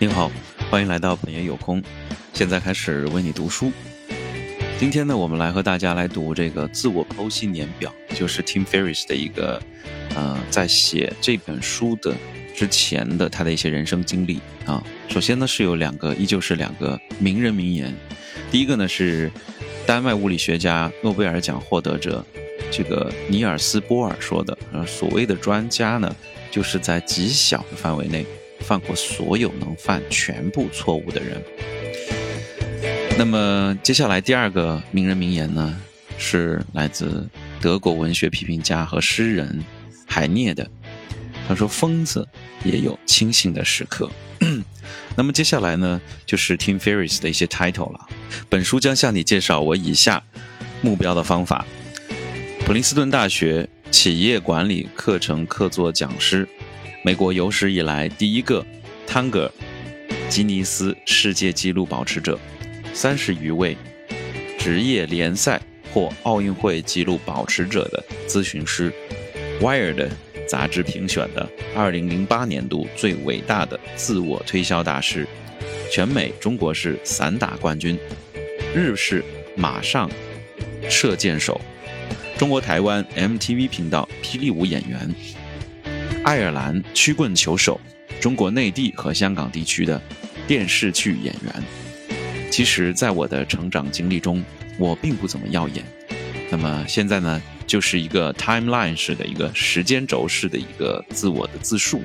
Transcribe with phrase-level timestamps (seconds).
[0.00, 0.32] 您好，
[0.70, 1.82] 欢迎来到本爷有空。
[2.32, 3.70] 现在开始为你读书。
[4.78, 9.62] 今天呢，我们来和大家来读这个自我剖析年表，就是 Tim Ferriss 的一个，
[10.14, 12.14] 呃，在写这本书的
[12.56, 14.82] 之前的他的一些人生经历啊。
[15.10, 17.94] 首先呢，是有两个，依旧是两个名人名言。
[18.50, 19.30] 第一个呢是
[19.86, 22.24] 丹麦物理学家、诺贝尔奖获得者
[22.70, 26.16] 这个尼尔斯·波尔说的，呃，所谓的专家呢，
[26.50, 28.24] 就是在极小的范围内。
[28.60, 31.42] 犯过所有能犯全部错误的人。
[33.18, 35.78] 那么接下来第二个名人名言呢，
[36.16, 37.28] 是来自
[37.60, 39.62] 德国文学批评家和诗人
[40.06, 40.68] 海涅的。
[41.46, 42.26] 他说：“疯子
[42.64, 44.08] 也有清醒的时刻。
[45.16, 48.06] ”那么接下来呢，就是 Tim Ferriss 的一些 title 了。
[48.48, 50.22] 本书将向你介绍我以下
[50.80, 51.66] 目标的方法：
[52.64, 56.48] 普林斯顿大学企业管理课程客座讲师。
[57.02, 58.64] 美国有史以来第一个
[59.06, 59.50] 汤格
[60.28, 62.38] 吉尼斯世界纪录保持者，
[62.92, 63.74] 三十余位
[64.58, 65.58] 职业联赛
[65.94, 68.92] 或奥运会纪录保持者的咨询师
[69.62, 70.10] ，Wired
[70.46, 75.26] 杂志评选的二零零八年度最伟大的自我推销大师，
[75.90, 77.98] 全美中国式散打冠军，
[78.74, 79.24] 日式
[79.56, 80.10] 马上
[80.90, 81.58] 射箭手，
[82.36, 85.12] 中国台湾 MTV 频道霹雳舞演员。
[86.22, 87.80] 爱尔兰曲棍球手，
[88.20, 90.00] 中国内地和香港地区的
[90.46, 91.62] 电视剧演员。
[92.50, 94.44] 其实，在我的成长经历中，
[94.78, 95.82] 我并不怎么耀眼。
[96.50, 102.02] 那么现在呢，就是一个 timeline 式的一个时间轴式的一个自我的自述。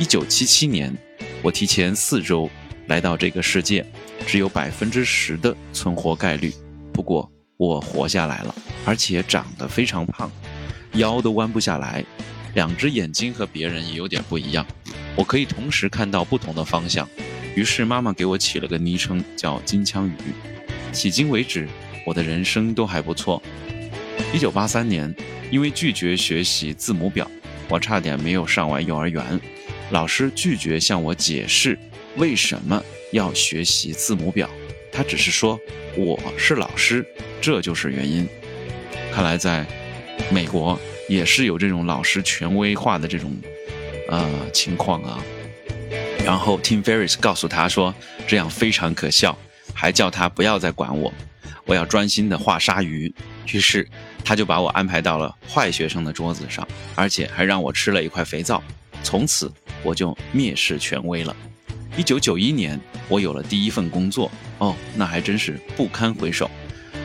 [0.00, 0.92] 一九七七年，
[1.40, 2.50] 我提前四周
[2.88, 3.86] 来到这个世界，
[4.26, 6.52] 只有百分之十的存活概率。
[6.92, 8.52] 不过我活下来了，
[8.84, 10.28] 而且长得非常胖，
[10.94, 12.04] 腰都弯不下来。
[12.54, 14.66] 两只眼睛和别人也有点不一样，
[15.14, 17.08] 我可以同时看到不同的方向。
[17.54, 20.12] 于是妈妈给我起了个昵称，叫金枪鱼。
[20.92, 21.68] 迄今为止，
[22.06, 23.42] 我的人生都还不错。
[24.32, 25.14] 一九八三年，
[25.50, 27.28] 因为拒绝学习字母表，
[27.68, 29.40] 我差点没有上完幼儿园。
[29.90, 31.76] 老师拒绝向我解释
[32.16, 32.82] 为什么
[33.12, 34.48] 要学习字母表，
[34.92, 35.58] 他只是说
[35.96, 37.04] 我是老师，
[37.40, 38.28] 这就是原因。
[39.12, 39.66] 看来在
[40.32, 40.78] 美国。
[41.10, 43.36] 也是有这种老师权威化的这种，
[44.08, 45.18] 呃情况啊。
[46.24, 47.92] 然后 Tim Ferris 告诉他说，
[48.28, 49.36] 这样非常可笑，
[49.74, 51.12] 还叫他不要再管我，
[51.66, 53.12] 我要专心的画鲨鱼。
[53.52, 53.84] 于是
[54.24, 58.62] 他就把我安排到了坏学生的桌子上，而且还让我吃了一块肥皂。
[59.02, 61.34] 从此我就蔑视权威了。
[61.96, 66.48] 一九九一年，我有了第一份工作，哦，那还真是不堪回首。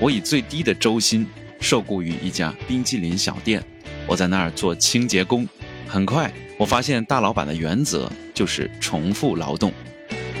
[0.00, 1.24] 我以最低的周薪
[1.60, 3.62] 受雇于一家冰激凌小店。
[4.06, 5.48] 我在那儿做清洁工，
[5.86, 9.72] 很快我发现大老板的原则就是重复劳动。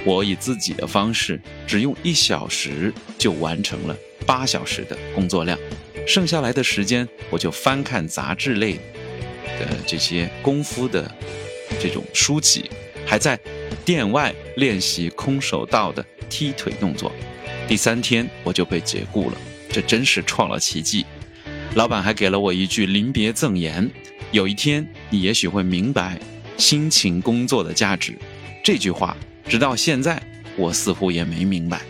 [0.04, 3.96] 我以自己的方式，只用一小时就完成了
[4.26, 5.56] 八小时的工作量，
[6.06, 8.74] 剩下来的时间我就翻看杂志类
[9.60, 11.08] 的这些功夫的
[11.80, 12.68] 这种书籍，
[13.06, 13.38] 还在
[13.84, 17.12] 店外练习空手道的踢腿动作。
[17.68, 19.36] 第三天我就被解雇了，
[19.70, 21.06] 这真是创了奇迹。
[21.74, 23.90] 老板还给了我一句临别赠言
[24.30, 26.20] ：“有一天，你也许会明白
[26.58, 28.14] 辛勤工作的价值。”
[28.62, 29.16] 这句话，
[29.48, 30.22] 直到现在，
[30.54, 31.80] 我似乎也没明白。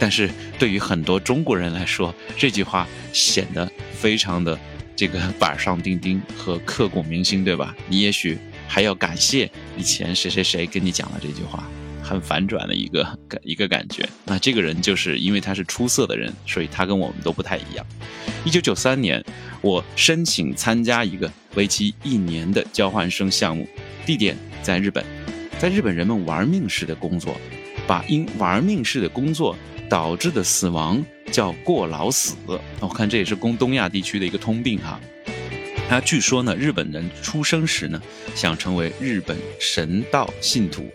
[0.00, 4.58] 但是对于很多中国人来说，这句话显得非常的
[4.96, 7.72] 这个板上钉钉和刻骨铭心，对吧？
[7.88, 8.36] 你也许
[8.66, 9.48] 还要感谢
[9.78, 11.68] 以前谁谁谁跟你讲了这句话。
[12.02, 14.08] 很反转的一个感一个感觉。
[14.24, 17.86] 那这个人就是因为他是出色的人，所以他跟我们都不太一样。
[18.44, 19.22] 一九九三年，
[19.60, 23.68] 我申请参加一个为期一年的交换生项目，
[24.06, 25.04] 地点在日本。
[25.58, 27.38] 在日本，人们玩命式的工作，
[27.86, 29.54] 把因玩命式的工作
[29.90, 32.34] 导致的死亡叫过劳死。
[32.80, 34.98] 我看这也是东东亚地区的一个通病哈。
[35.90, 38.00] 那据说呢，日本人出生时呢，
[38.34, 40.88] 想成为日本神道信徒。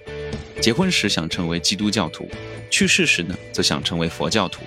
[0.61, 2.29] 结婚时想成为基督教徒，
[2.69, 4.63] 去世时呢则想成为佛教徒。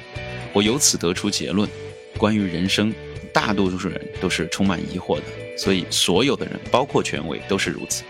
[0.52, 1.68] 我由此得出结论：
[2.16, 2.94] 关于人生，
[3.32, 5.22] 大多数人都是充满疑惑的。
[5.56, 8.04] 所以，所有的人，包括权威，都是如此。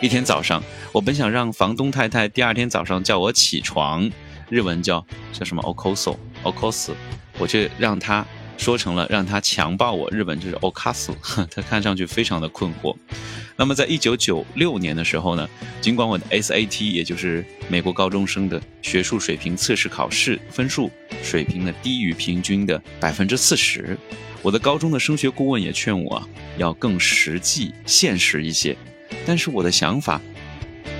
[0.00, 4.10] 一天早上，我本想让房东太太第二天早上叫我起床，
[4.48, 6.92] 日文叫叫什么 okoso，okos，
[7.38, 8.26] 我却让他。
[8.56, 11.12] 说成了让他强暴我，日本就是 okasu，
[11.50, 12.94] 他看上去非常的困惑。
[13.56, 15.48] 那么在一九九六年的时候呢，
[15.80, 20.90] 尽管我的 SAT，也就是美国高中生的学术水平测试考试分数
[21.22, 23.96] 水平呢低于平均的百分之四十，
[24.42, 26.28] 我的高中的升学顾问也劝我
[26.58, 28.76] 要更实际现实一些。
[29.24, 30.20] 但是我的想法，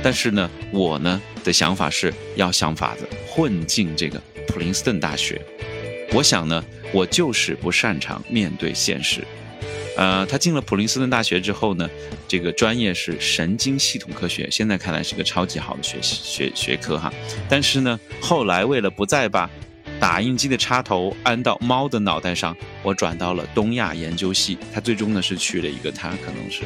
[0.00, 5.42] 但是呢我呢的想法是要想法子混进这个普林斯顿大学。
[6.12, 9.24] 我想呢，我就是不擅长面对现实。
[9.96, 11.88] 呃，他进了普林斯顿大学之后呢，
[12.26, 17.12] 这个专业是神经系统科学，现在看来是个超级好的学习学学科哈。
[17.48, 19.48] 但是呢，后来为了不再把
[20.00, 24.58] 打印机的插头安到猫的脑袋上，我转到了东亚研究系。
[24.72, 26.62] 他最终呢是去了一个他可能是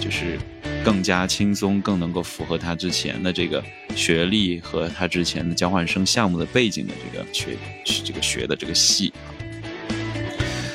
[0.00, 0.38] 就是
[0.82, 3.62] 更加轻松、更能够符合他之前的这个
[3.94, 7.56] 学历和他之前的交换生项目的背景的这个学
[8.02, 9.12] 这个学的这个系。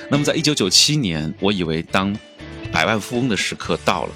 [0.10, 2.16] 那么，在一九九七年，我以为当
[2.72, 4.14] 百万富翁的时刻到了，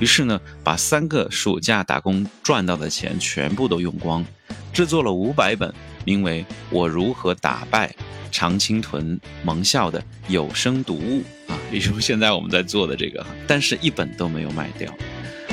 [0.00, 4.24] 于是呢，把三个暑假打工赚到的钱全部都用光，
[4.72, 5.72] 制作了五百本
[6.06, 7.94] 名为《我如何打败
[8.32, 14.90] 常青藤盟校》的有声读物啊，比如现在我们在做的这个，但是一本都没有卖掉。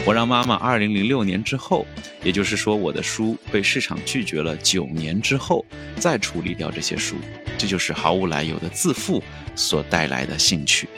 [0.03, 1.85] 我让妈妈二零零六年之后，
[2.23, 5.63] 也就是说我的书被市场拒绝了九年之后，
[5.95, 7.15] 再处理掉这些书。
[7.57, 9.23] 这就是毫无来由的自负
[9.55, 10.89] 所带来的兴趣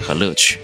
[0.00, 0.60] 和乐趣。